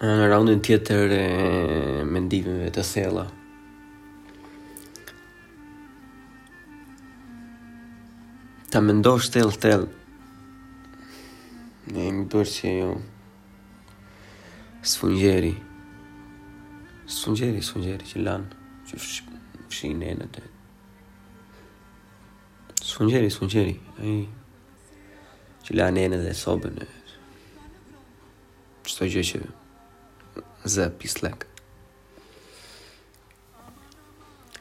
[0.00, 3.24] Në në raunin tjetër e mendimeve të thella.
[8.72, 9.84] Ta mendosh thell, thell.
[11.90, 12.88] Në Ne imi përë që jo.
[14.88, 15.52] Së fungjeri.
[17.04, 18.56] Së fungjeri, së fungjeri që lanë.
[18.88, 19.04] Që
[19.76, 20.46] shi e në të.
[22.80, 23.76] Së fungjeri, së fungjeri.
[25.66, 26.80] Që lanë e në dhe sobën.
[26.80, 26.88] në.
[28.90, 29.38] të gjë që
[30.68, 31.14] zë pis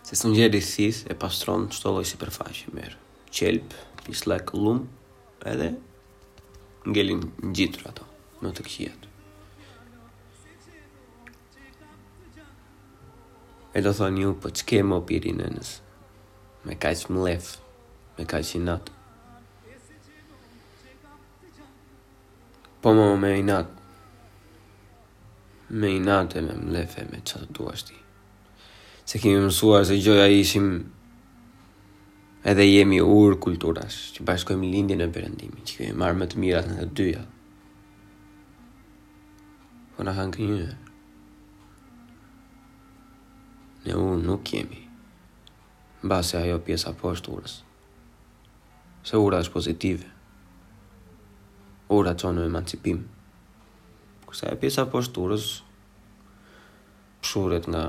[0.08, 2.96] se së njërë i e pastronë të të lojë si përfaqë merë
[3.36, 4.88] qelpë, pis lumë
[5.52, 5.68] edhe
[6.90, 8.06] ngelin në gjitur ato
[8.44, 9.08] në të kjetë
[13.78, 15.76] E do thonë ju, po që ke më piri në nësë?
[16.66, 17.60] Me ka që më lefë,
[18.18, 18.92] me ka që i natë.
[22.82, 23.79] Po më me i natë,
[25.70, 27.98] me inate, me mlefe, me qatë të duash ti.
[29.10, 30.70] Se kemi mësuar se gjoja ishim
[32.46, 36.70] edhe jemi ur kulturash, që bashkojmë lindje në përëndimi, që kemi marrë më të mirat
[36.70, 37.22] në të dyja.
[39.96, 40.70] Po në hangë një,
[43.86, 44.86] ne urë nuk jemi,
[46.02, 47.58] në base ajo pjesa poshtë urës,
[49.06, 50.10] se ura është pozitive,
[51.90, 53.04] ura që me emancipim,
[54.30, 55.48] kësa e pjesa poshtë urës,
[57.22, 57.84] pshuret nga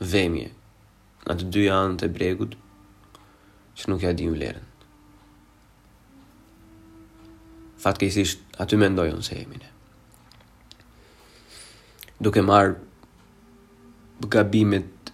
[0.00, 0.48] vemje,
[1.26, 2.54] nga të dy janë të bregut,
[3.78, 4.66] që nuk ja di u lerën.
[7.78, 8.08] Fatke
[8.62, 9.68] aty me ndojën se emine.
[12.18, 12.74] Duke marë
[14.26, 15.12] gabimet,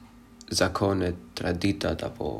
[0.49, 2.31] zakonet, traditat, apo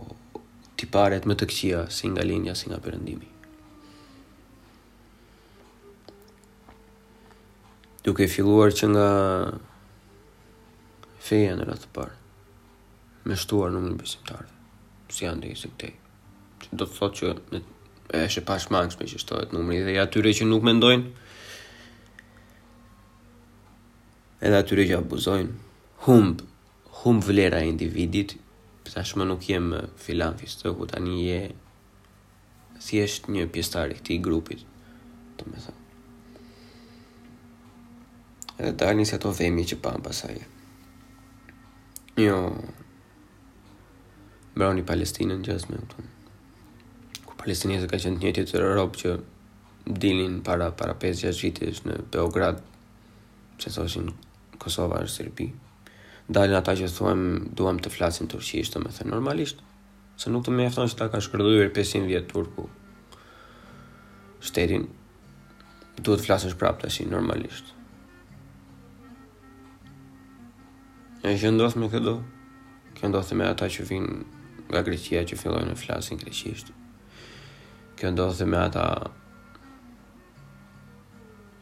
[0.81, 3.29] tiparet më të këqia, si nga linja, si nga përëndimi.
[8.05, 9.09] Duke filluar që nga
[11.25, 12.17] feja në ratë parë,
[13.29, 14.45] me shtuar në mënë besimtarë,
[15.15, 15.93] si janë i jesë këtej.
[16.65, 17.61] Që do të thotë që në
[18.15, 21.07] e është e me që shtohet numri dhe atyre që nuk mendojnë
[24.45, 25.55] edhe atyre që abuzojnë
[26.07, 26.43] humb
[27.01, 28.37] humb vlera e individit
[28.93, 29.73] tashmë nuk jem
[30.05, 31.41] filan të, ku tani je
[32.85, 34.69] si është një pjestar i këti grupit
[35.41, 35.79] të me thë
[38.61, 40.37] edhe tani se to vemi që pa në pasaj
[42.15, 42.53] Jo.
[44.55, 46.05] Mbroni Palestinën gjithë me këtu.
[47.27, 49.15] Ku palestinezët kanë qenë njëjtë të Europë që
[50.05, 52.61] dilin para para 5-6 vitesh në Beograd,
[53.59, 54.13] që thoshin
[54.63, 55.49] Kosova është Serbi.
[56.31, 57.27] Dalin ata që thuan
[57.59, 59.59] duam të flasin turqisht, domethënë normalisht,
[60.15, 62.69] se nuk të mjafton se ta ka shkërdhur 500 vjet turku.
[64.39, 64.87] Shtetin
[65.99, 67.75] duhet të flasësh prapë tash normalisht.
[71.25, 72.19] E që ndodh me këdo?
[72.99, 74.15] Kjo ndodhë me ata që vinë
[74.73, 76.69] nga Greqia që fillojnë në flasin Greqisht.
[77.97, 78.83] Kjo ndodhë me ata...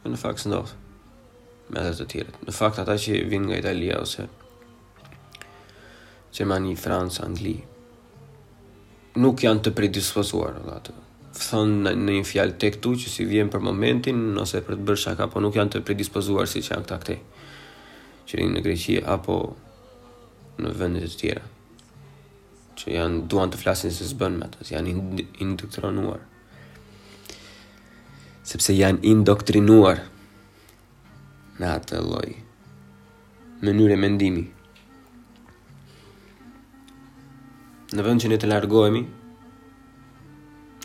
[0.03, 2.35] në fakt së me ata të tjerë.
[2.43, 4.27] Në fakt ata që vinë nga Italia ose...
[6.35, 7.55] Gjermani, Francë, Angli...
[9.23, 10.97] Nuk janë të predisposuar, dhe atë
[11.39, 14.99] thonë në një fjalë tek tu që si vjen për momentin ose për të bërë
[15.07, 17.17] shaka, po nuk janë të predispozuar si që janë këta këtej
[18.27, 19.35] që rinë në Greqi apo
[20.63, 21.43] në vendet e tjera
[22.79, 24.93] që janë duan të flasin se s'bën me ato, janë
[25.45, 26.23] indoktrinuar.
[28.49, 29.99] Sepse janë indoktrinuar
[31.61, 32.27] në atë lloj
[33.63, 34.47] mënyre mendimi.
[37.93, 39.03] Në vend që ne të largohemi,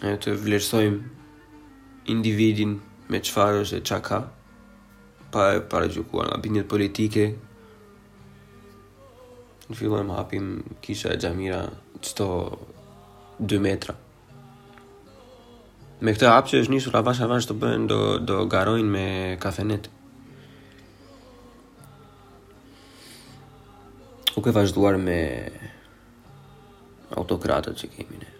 [0.04, 0.98] ne të vlerësojmë
[2.12, 2.76] individin
[3.08, 4.20] me çfarë është e qa ka,
[5.30, 7.24] pa e paragjukuar nga bindjet politike.
[9.68, 10.46] Në fillojmë hapim
[10.84, 11.60] kisha e gjamira
[12.00, 12.28] qëto
[13.44, 13.94] 2 metra.
[16.00, 19.06] Me këtë hapë që është njësur avash avash të bëhen do, do garojnë me
[19.42, 19.90] kafenet.
[24.38, 25.20] U ke vazhduar me
[27.18, 28.34] autokratët që kemi ne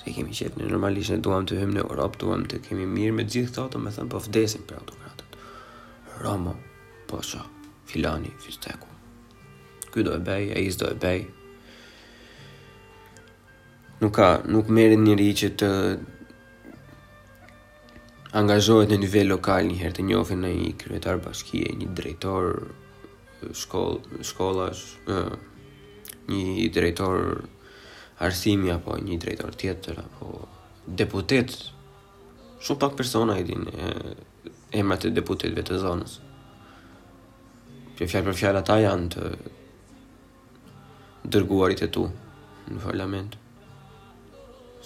[0.00, 3.16] se kemi qetë në normalisht ne duam të hymë në Europë, duam të kemi mirë
[3.18, 5.36] me gjithë këto, me thëmë po vdesin për autokratët.
[6.24, 6.54] Romo,
[7.10, 7.20] po
[7.90, 8.88] filani, fisteku.
[9.92, 11.20] Ky do e e ai do e bej.
[14.00, 15.70] Nuk ka, nuk merrin njerëj që të
[18.40, 22.54] angazhohet në nivel lokal një herë të njohin në një kryetar bashkie, një drejtor
[23.60, 24.96] shkoll shkollash,
[26.30, 27.42] një drejtor
[28.20, 30.42] arsimi apo një drejtor tjetër apo
[30.86, 31.54] deputet
[32.60, 33.64] shumë pak persona i din
[34.76, 36.16] emrat e deputetëve të zonës
[37.96, 39.30] që fjalë për fjalë ata janë të
[41.32, 42.04] dërguarit e tu
[42.68, 43.38] në parlament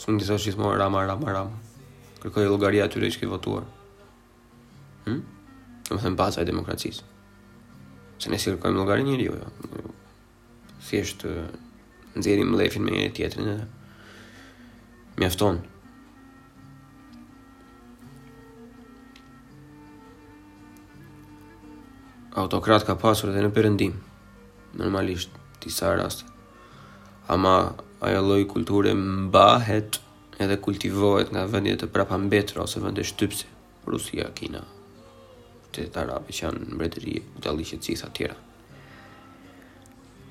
[0.02, 1.84] së më disa shqismo rama rama rama
[2.22, 3.66] kërkoj e lugaria atyre i shki votuar
[5.08, 5.20] hmm?
[5.90, 7.10] në më thëmë pasa e demokracisë
[8.22, 9.26] se ne si kërkojmë lugarin njëri
[10.80, 11.02] si jo.
[11.02, 11.34] eshtë
[12.18, 13.46] nxjerrim mlefin me njëri tjetrin
[15.18, 15.56] mjafton.
[22.42, 23.94] Autokrat ka pasur dhe në përëndim,
[24.80, 25.30] normalisht,
[25.62, 26.24] tisa rast.
[27.34, 27.54] Ama
[28.06, 29.90] ajo loj kulture mbahet
[30.44, 33.44] edhe kultivohet nga vendet e prapambetra ose vend shtypse,
[33.90, 34.62] Rusia, Kina,
[35.72, 38.36] të të arabi që janë në mbretërije, të alishtë që i sa tjera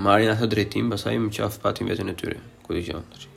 [0.01, 3.35] marrin ato drejtim, pastaj më qaf patin veten e tyre, ku do të qenë.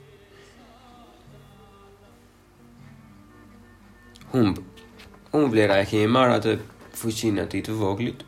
[4.32, 4.60] Humb.
[5.34, 6.54] Humb vlera e kemi marrë atë
[6.96, 8.24] fuqinë ati të voglit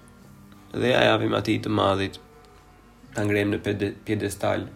[0.75, 2.19] dhe ja japim ati të madhit
[3.15, 3.61] ta ngrem në
[4.05, 4.67] piedestal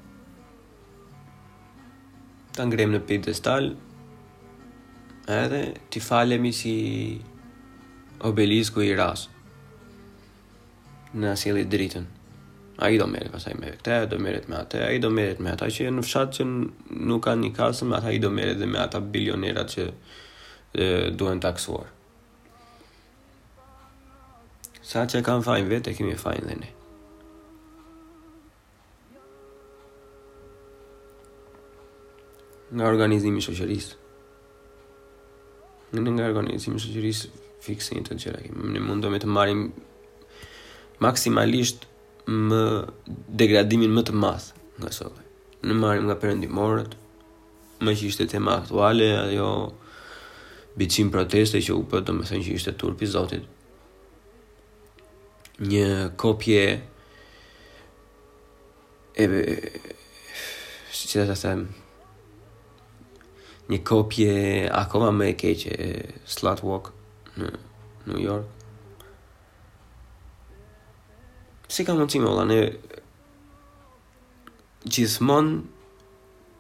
[2.56, 3.69] ta ngrem në piedestal
[5.40, 5.61] edhe
[5.93, 6.72] ti falemi si
[8.22, 9.28] obelisku i ras.
[11.14, 12.04] Në asili dritën.
[12.78, 15.40] A i do meret pasaj me këte, do meret me atë, a i do meret
[15.42, 16.44] me ata që e në fshat që
[17.08, 19.86] nuk ka një kasëm, ata i do meret dhe me ata bilionerat që
[20.78, 21.88] e, duen taksuar.
[24.88, 26.72] Sa që kanë fajnë vetë, kemi fajnë dhe ne.
[32.68, 33.94] nga organizimi shoqërisë.
[35.96, 39.69] Në nga organizimi shoqërisë fiksin të gjera kemi në mund do me të marim
[40.99, 41.84] Maksimalisht
[42.26, 42.60] më
[43.40, 45.25] degradimin më të math Nga sove
[45.69, 46.96] Në marim nga përëndimorët
[47.82, 49.50] Më që ishte tema aktuale Ajo
[50.78, 53.46] Bicim proteste që u pëtë domethënë që ishte turpi zotit
[55.62, 55.88] Një
[56.20, 56.61] kopje
[59.19, 59.43] E be
[60.94, 61.87] Shë që da të thëmë
[63.69, 64.34] Një kopje
[64.72, 65.72] akoma më e keqe,
[66.25, 66.87] Slut Walk,
[67.46, 67.52] në
[68.12, 68.46] New York.
[71.69, 72.61] Si ka mundësi më ne,
[74.88, 75.58] gjithmonë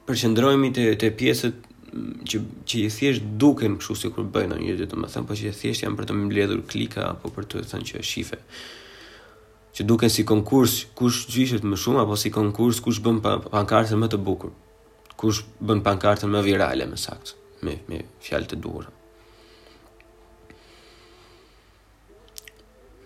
[0.08, 4.76] përqendrohemi te te pjesët mm, që që i thjesht duken kështu si kur bëjnë një
[4.82, 7.88] ditë, domethënë po që i thjesht janë për të mbledhur klika apo për të thënë
[7.90, 8.40] që është shife.
[9.78, 14.00] Që duken si konkurs, kush gjishet më shumë apo si konkurs kush bën pa, pankartën
[14.02, 14.52] më të bukur,
[15.20, 18.92] kush bën pankartën më virale më saktë, me me fjalë të dhura.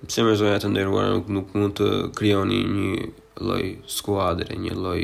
[0.06, 1.88] pse më zonja të ndërruar nuk, nuk mund të
[2.18, 3.08] krijoni një
[3.46, 5.02] lloj skuadre, një lloj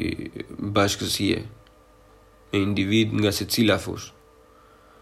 [0.74, 1.42] bashkësie
[2.50, 4.10] e individ nga secila fush.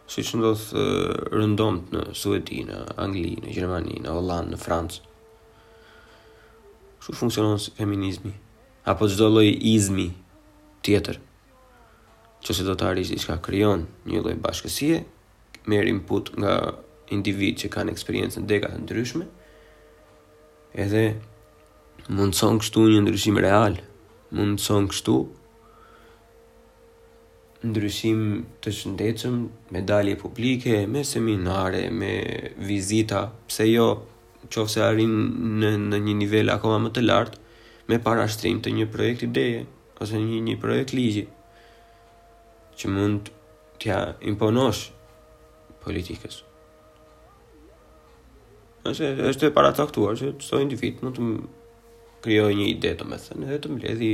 [0.08, 0.82] Si që ndodhë
[1.34, 5.00] rëndomët në Suedi, në Angli, në Gjermani, në Hollandë, në Francë.
[7.02, 8.34] Shur funksionon si feminizmi.
[8.86, 10.12] Apo të gjdo loj izmi
[10.86, 11.18] tjetër.
[12.46, 15.00] Që se do të arishti i shka kryon një loj bashkësie,
[15.66, 16.54] me input nga
[17.14, 19.22] individ që kanë eksperiencën dekatë në
[20.84, 21.04] edhe
[22.16, 23.76] mundëson kështu një ndryshim real,
[24.36, 25.14] mundëson kështu
[27.66, 28.20] ndryshim
[28.62, 29.34] të shëndecëm,
[29.74, 32.12] me dalje publike, me seminare, me
[32.68, 33.86] vizita, pse jo
[34.50, 35.14] që ofse arin
[35.62, 37.40] në, në një nivel akoma më të lartë,
[37.90, 39.64] me parashtrim të një projekt ideje,
[40.02, 41.26] ose një, një projekt ligje,
[42.78, 43.32] që mund
[43.82, 44.88] tja imponosh
[45.84, 46.42] politikës
[48.90, 51.28] është është e paracaktuar që çdo individ mund të
[52.26, 54.10] krijojë një ide domethënë, edhe të mbledhi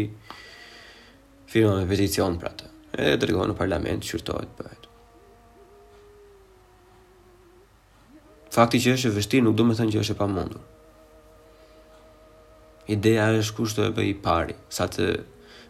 [1.53, 2.69] firma me peticion për atë.
[3.01, 4.89] Edhe dërgohet në parlament, shqyrtohet bëhet.
[8.53, 10.65] Fakti që është e vështirë nuk do të thonë që është e pamundur.
[12.97, 15.07] Ideja është kush do e bëj i pari, sa të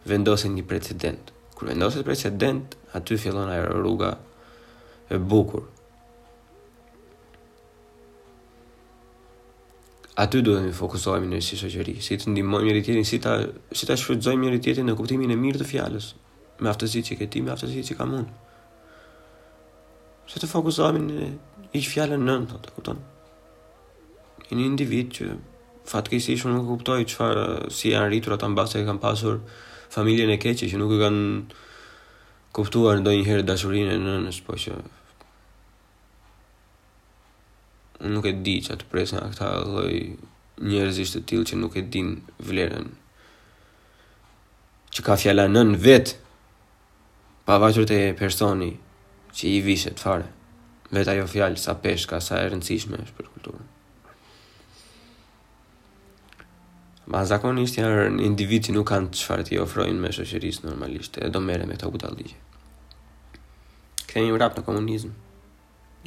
[0.09, 1.31] vendosin një precedent.
[1.55, 4.11] Kur vendoset precedent, aty fillon ajo rruga
[5.13, 5.63] e bukur
[10.21, 13.33] aty duhet të fokusohemi në si shoqëri, si të ndihmojmë njëri tjetrin, si ta
[13.73, 16.11] si ta shfrytëzojmë njëri tjetrin në kuptimin e mirë të fjalës,
[16.61, 18.29] me aftësitë që ke ti, me aftësitë që kam unë.
[20.29, 21.31] Se të fokusohemi në
[21.79, 23.01] i fjalën nën, thotë, kupton?
[24.53, 25.27] Një, individ që
[25.89, 29.39] fatkeqësisht shumë nuk kuptoj çfarë si janë rritur ata mbase e kanë pasur
[29.93, 31.21] familjen e keqe që nuk e kanë
[32.53, 34.77] kuptuar ndonjëherë dashurinë e nënës, po që
[38.09, 39.93] nuk e di që të presin nga këta lloj
[40.67, 42.09] njerëzish të tillë që nuk e din
[42.43, 42.89] vlerën
[44.93, 46.15] që ka fjala nën vet
[47.47, 48.73] pa vajtur te personi
[49.33, 50.27] që i vishet fare
[50.93, 53.69] vet ajo fjalë sa peshka sa e rëndësishme është për kulturën
[57.13, 61.41] Ma zakonisht janë individi nuk kanë të qëfar t'i ofrojnë me shëshërisë normalisht, e do
[61.43, 62.37] mere me të budalligje.
[64.07, 65.11] Këtë një vrapë në komunizmë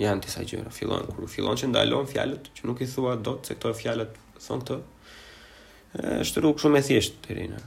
[0.00, 0.72] janë disa gjëra.
[0.74, 4.64] Fillon kur fillon që ndalon fjalët që nuk i thua dot se këto fjalët thon
[4.64, 4.80] këto.
[6.22, 7.62] Është rrugë shumë e thjeshtë, deri në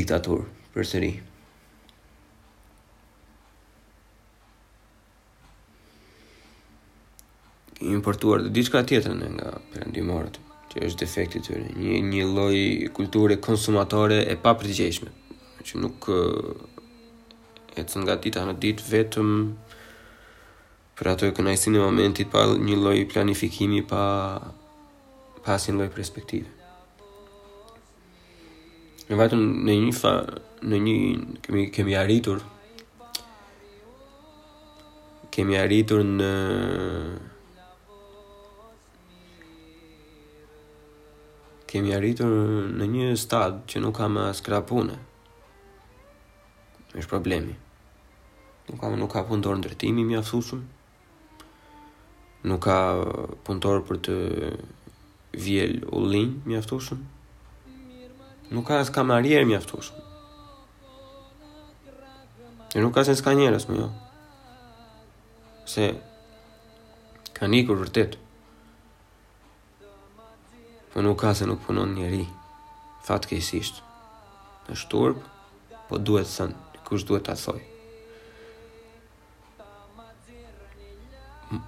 [0.00, 1.12] diktaturë përsëri.
[7.92, 10.36] importuar dhe diçka tjetër nga perëndimorët,
[10.70, 12.58] që është defekti i tyre, një një lloj
[12.96, 15.10] kulture konsumatore e papërgjeshme,
[15.66, 16.06] që nuk
[17.76, 19.28] ecën nga dita në ditë vetëm
[20.98, 24.02] për ato e kënajsin e momentit pa një loj planifikimi pa
[25.44, 26.48] pasin loj perspektive.
[29.08, 30.12] Në vetëm në një fa,
[30.62, 30.96] në një
[31.44, 32.42] kemi kemi arritur
[35.32, 36.30] kemi arritur në
[41.72, 42.36] kemi arritur
[42.76, 44.98] në një stad që nuk ka më skrapune.
[45.00, 45.11] punë
[46.98, 47.54] është problemi.
[48.68, 50.60] Nuk ka nuk ka punëtor ndërtimi mjaftueshëm.
[52.50, 54.16] Nuk ka uh, punëtor për të
[55.40, 57.00] vjel ullin mjaftueshëm.
[58.52, 60.10] Nuk ka as kamarier mjaftueshëm.
[62.76, 63.88] E nuk ka se ka njerës më jo.
[65.72, 65.88] Se
[67.36, 68.18] ka një vërtet.
[70.92, 72.26] Po nuk ka se nuk punon njeri.
[73.06, 73.82] Fatke i sishtë.
[74.68, 75.22] Në shturbë,
[75.88, 77.60] po duhet sënë kush duhet ta thoj.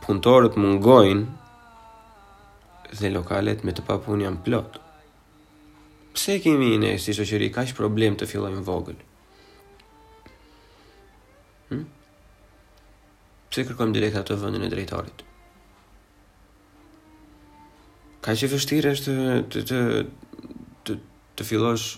[0.05, 1.25] Punëtorët mungojnë
[2.99, 4.77] dhe lokalet me të papun janë plot.
[6.17, 9.01] Pse kemi ne si shoqëri është problem të fillojmë vogël?
[11.73, 11.85] Hm?
[13.51, 15.25] Pse kërkojmë direkt atë vendin e drejtorit?
[18.25, 19.15] Ka që vështirë është
[19.53, 19.83] të, të,
[20.89, 20.99] të,
[21.39, 21.97] të, fillosh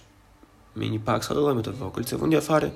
[0.77, 2.73] me një pak sa të lojme të vogël, se vëndja fare,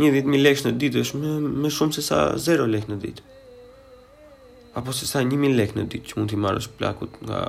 [0.00, 3.24] një dhjetë mi lekë në ditë është me, shumë se sa zero lekë në ditë.
[4.80, 7.40] Apo se sa një mi lekë në ditë që mund t'i marrë është plakut nga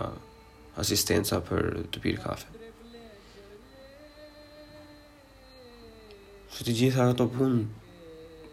[0.84, 2.68] asistenca për të pirë kafe.
[6.54, 7.64] Se të gjitha ato punë,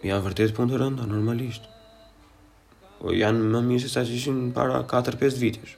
[0.06, 1.66] janë vërtet punë të rënda, normalisht.
[3.00, 5.74] O po janë më mirë se sa që ishin para 4-5 vitesh.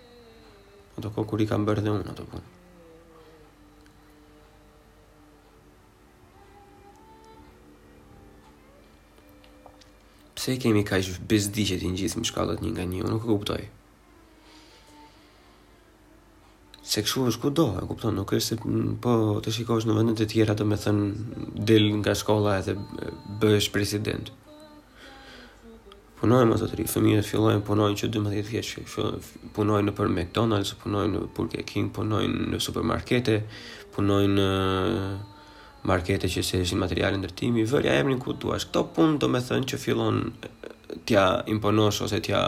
[0.99, 2.52] Ato ko kur i kam bërë dhe unë ato punë.
[10.43, 13.23] Pse kemi ka ishë të që ti në gjithë më një nga një, unë nuk
[13.23, 13.67] e kuptoj.
[16.93, 18.59] Se këshu është ku do, e kupton, nuk është se
[19.07, 19.13] po
[19.45, 22.75] të shikosh në vendet e tjera të me thënë del nga shkolla e të
[23.45, 24.33] bësh president.
[26.19, 29.11] Punojnë më të tri, fëmijët fillojnë, punojnë që 12 vjeqë,
[29.61, 33.39] punojnë në për McDonald's, punojnë në Burger King, punojnë në supermarkete,
[33.95, 34.51] punojnë në...
[35.05, 35.29] Uh,
[35.89, 38.69] markete që se ishin materiale ndërtimi, vërja emrin ku duash.
[38.71, 40.21] Këto punë do me thënë që fillon
[41.09, 42.43] t'ja imponosh ose t'ja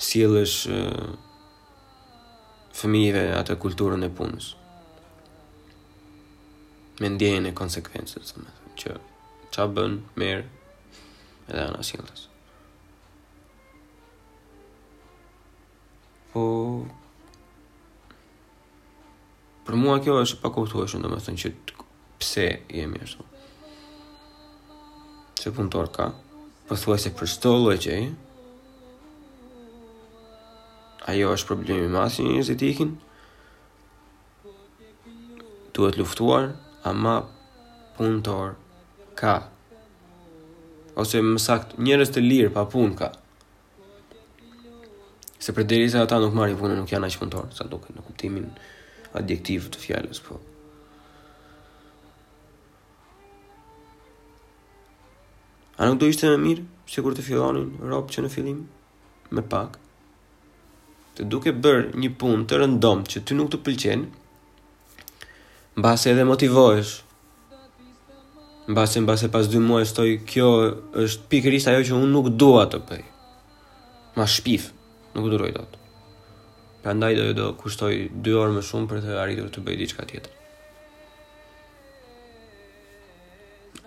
[0.00, 0.56] silësh
[2.80, 4.54] fëmijive atë kulturën e punës.
[7.00, 8.96] Me ndjenjën e konsekvencës, do me thënë, që
[9.56, 10.48] qa bën, merë,
[11.50, 12.26] edhe anë asilës.
[16.32, 16.42] Po,
[19.66, 21.78] për mua kjo është pa kuptuar domethënë do me thënë që
[22.20, 22.46] pse
[22.76, 23.24] jemi ashtu.
[25.40, 26.04] Se punëtor ka,
[26.76, 28.10] se për shto lojgjeje,
[31.10, 32.90] ajo është problemi masin një njërës tikin,
[35.74, 36.44] duhet luftuar,
[36.90, 37.14] ama
[37.96, 38.52] punëtor
[39.20, 39.34] ka,
[41.00, 43.10] ose më sakt njërës të lirë pa punë ka,
[45.40, 48.46] se për se ata nuk marrin punë, nuk janë aq punëtor, sa duket në kuptimin
[49.18, 50.36] adjektiv të fjalës, po.
[50.36, 50.49] Për
[55.80, 58.56] A nuk do ishte më mirë, që kur të fillonin, ropë që në fillim,
[59.36, 59.78] me pak,
[61.16, 64.26] të duke bërë një punë të rëndom që ty nuk të pëlqenë,
[65.78, 66.90] në base edhe motivojsh,
[68.68, 70.50] në base, në base pas dy muaj stoj, kjo
[71.06, 73.00] është pikërisht ajo që unë nuk dua të pëj,
[74.20, 74.68] ma shpif,
[75.16, 75.80] nuk duroj do të.
[76.84, 80.04] Pra ndaj do do kushtoj dy orë më shumë për të arritur të bëj diçka
[80.12, 80.30] tjetër.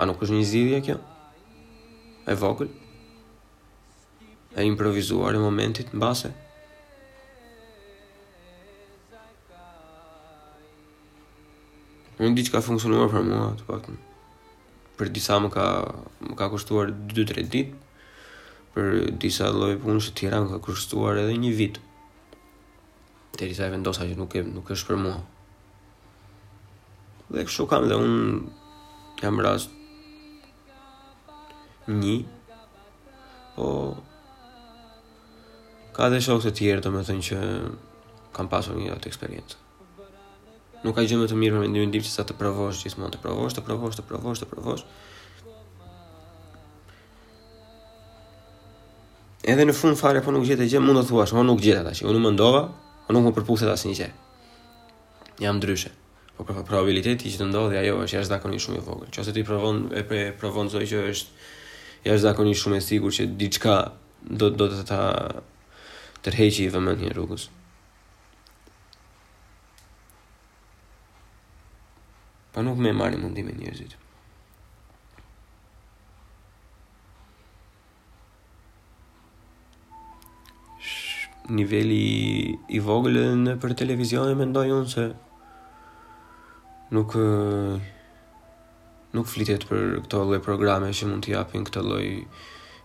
[0.01, 0.97] A nuk është një zidhja kjo?
[0.97, 1.01] Kjo?
[2.27, 2.69] e vogël
[4.55, 6.31] e improvisuar e momentit në base
[12.23, 13.95] Unë di që ka funksionuar për mua të pak në
[14.99, 15.63] për disa më ka,
[16.29, 17.73] më ka kushtuar 2-3 dit
[18.75, 21.81] për disa lojë punë që tjera më ka kushtuar edhe një vit
[23.33, 25.19] të e vendosa që nuk, e, nuk është për mua
[27.33, 29.73] dhe kështu kam dhe unë jam rast
[31.91, 32.23] një,
[33.55, 33.65] po
[35.93, 37.39] ka dhe shokës e tjerë të me thënë që
[38.33, 39.57] kam pasur një atë eksperiencë.
[40.83, 43.19] Nuk ka gjë më të mirë për një tim që sa të provosh s'mon të
[43.23, 44.85] provosh, të provosh, të provosh, të provosh.
[49.43, 52.07] Edhe në fund fare po nuk gjetë gjë, mund të thuash, o nuk gjeta që
[52.09, 52.65] unë mendova,
[53.09, 54.09] unë nuk më përputhet asnjë gjë.
[55.43, 55.91] Jam ndryshe.
[56.33, 59.09] Po probabiliteti që të ndodhë ajo është jashtëzakonisht shumë i vogël.
[59.13, 61.45] Nëse ti provon e provon që është
[62.03, 63.73] jashtë zakonisht shumë e sigur që diçka
[64.39, 64.99] do, do të ta
[66.23, 67.45] tërheqi i vëmën një rrugës.
[72.53, 73.95] Pa nuk me marri mundime njërzit.
[81.53, 85.07] Niveli i voglën për televizion e mendoj unë se
[86.95, 87.81] nuk uh,
[89.13, 92.05] nuk flitet për këto lloj programe që mund t'i japin këtë lloj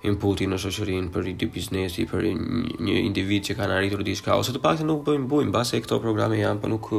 [0.08, 2.28] inputi në shoqërinë për një biznesi, për
[2.84, 6.38] një individ që kanë arritur diçka ose të paktën nuk bëjnë bujë mbase këto programe
[6.42, 6.90] janë, por nuk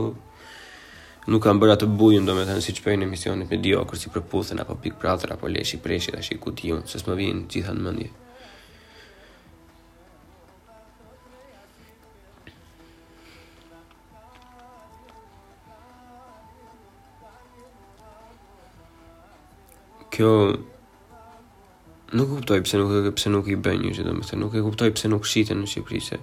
[1.29, 4.79] nuk kanë bërë atë bujën domethënë siç bëjnë emisionet me dio kur si përputhen apo
[4.81, 8.09] Big Brother apo Leshi Preshi tash i kutiun, s'është më vjen gjithë në mendje.
[20.19, 20.51] kjo
[22.19, 25.61] nuk kuptoj pse nuk pse nuk i bën domethënë nuk e kuptoj pse nuk shiten
[25.63, 26.17] në Shqipëri se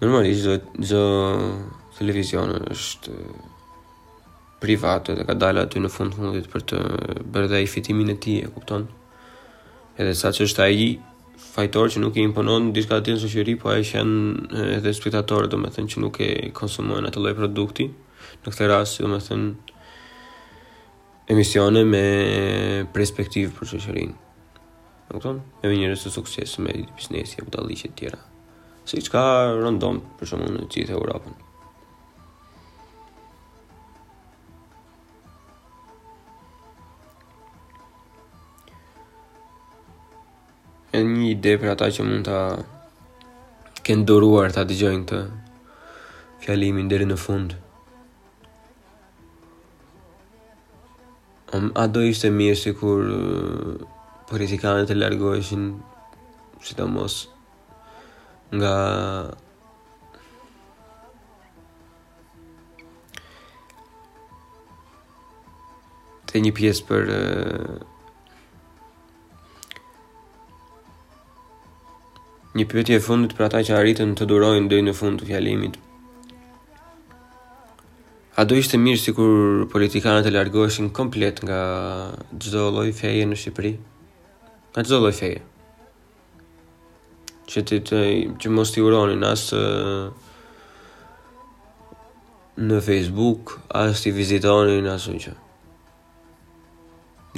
[0.00, 0.54] normalisht do
[0.92, 1.02] do
[1.98, 3.16] televizion është
[4.62, 6.78] private dhe ka dalë aty në fund fundit për të
[7.34, 8.86] bërë dhe i fitimin e ti, e kupton?
[9.98, 10.88] Edhe sa që është aji
[11.52, 14.94] fajtor që nuk i imponon në diska aty në shëqëri, po aji që janë edhe
[14.98, 15.58] spektatorë, do
[15.90, 17.90] që nuk e konsumojnë atë loj produkti,
[18.42, 19.20] në këtë rasë, do
[21.28, 22.02] emisione me
[22.92, 24.12] perspektivë për shoqërinë.
[24.12, 25.38] Në kupton?
[25.64, 28.18] Me njerëz të suksesshëm me biznesi e dalliqe të tjera.
[28.84, 29.22] Si ka
[29.62, 31.40] rëndon për shumë në të gjithë Europën.
[40.94, 42.40] E një ide për ata që mund ta
[43.84, 45.24] kenë doruar ta dëgjojnë këtë
[46.44, 47.56] fjalimin deri në fund.
[51.54, 53.02] Um, a do ishte mirë si kur
[54.26, 55.66] politikanët e largoheshin
[56.66, 57.18] si të mos
[58.58, 58.72] nga
[66.32, 67.80] të një pjesë për uh,
[72.58, 75.83] një pjëtje fundit për ata që arritën të durojnë dhe në fund të fjalimit
[78.34, 81.58] A do ishte mirë si kur politikanët e largoheshin komplet nga
[82.34, 83.70] gjdo loj feje në Shqipëri?
[84.74, 85.42] Nga gjdo loj feje.
[87.50, 88.00] Që, të, të,
[88.42, 90.26] që mos t'i uronin asë uh,
[92.66, 95.36] në Facebook, asë t'i vizitonin, asë në që.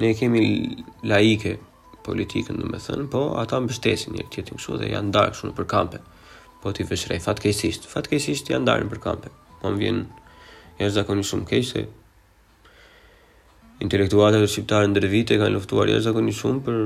[0.01, 0.47] Ne kemi
[1.13, 1.59] laike
[2.09, 5.37] politikën në me thënë, po ata më bështesin njërë tjetë në kësu dhe janë darë
[5.37, 6.01] kësu në për kampe.
[6.65, 9.33] Po t'i vëshrej fatkejsisht, fatkejsisht janë darë në për kampe.
[9.61, 10.23] Po më vjenë
[10.81, 11.83] jashtë shumë keq se
[13.85, 16.81] intelektualët e shqiptarë ndër vite kanë luftuar jashtë shumë për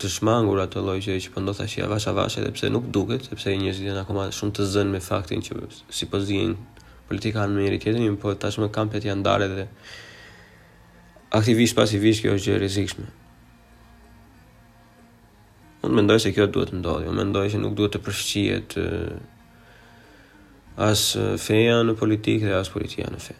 [0.00, 3.26] të shmangur atë lloj që që po ndodh tash avash avash edhe pse nuk duket,
[3.28, 5.58] sepse njerëzit janë akoma shumë të zënë me faktin që
[5.90, 6.54] sipas po dihen
[7.10, 9.66] politika në njëri tjetër, por tashmë kampet janë dare dhe
[11.36, 13.04] aktivisht pasivisht kjo është gjë rizikshme.
[15.84, 17.10] Unë mendoj se kjo duhet të ndodhë.
[17.10, 18.76] Unë mendoj se nuk duhet të përfshihet
[20.80, 21.00] as
[21.44, 23.34] feja në politikë dhe as politika në fe.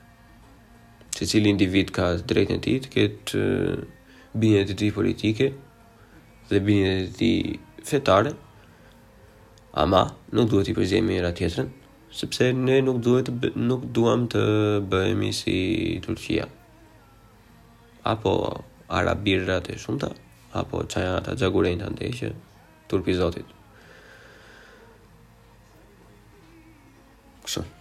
[1.16, 3.44] Se cili individ ka drejtën ti të ketë
[4.40, 5.46] bindjet e tij politike
[6.50, 8.32] dhe bindjet e tij fetare,
[9.80, 10.02] ama
[10.36, 11.70] nuk duhet i përzihemi njëra tjetrën,
[12.20, 13.30] sepse ne nuk duhet
[13.68, 14.42] nuk duam të
[14.90, 15.56] bëhemi si
[16.06, 16.44] Turqia
[18.12, 18.32] apo
[18.98, 20.10] arabirrat e shumta
[20.60, 22.30] apo çaja ata xhagurenta ndeshë
[22.90, 23.46] turpi zotit.
[27.56, 27.79] Dankeschön.